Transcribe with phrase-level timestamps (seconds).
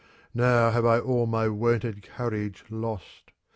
[0.33, 3.33] "Now have I all my wonted courage lost.